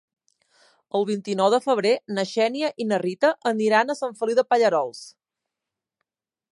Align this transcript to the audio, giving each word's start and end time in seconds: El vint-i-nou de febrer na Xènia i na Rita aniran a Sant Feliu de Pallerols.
El 0.99 1.03
vint-i-nou 1.09 1.49
de 1.53 1.59
febrer 1.65 1.91
na 2.19 2.25
Xènia 2.31 2.71
i 2.85 2.89
na 2.93 3.01
Rita 3.05 3.33
aniran 3.53 3.95
a 3.95 3.97
Sant 4.01 4.19
Feliu 4.23 4.41
de 4.41 4.49
Pallerols. 4.53 5.07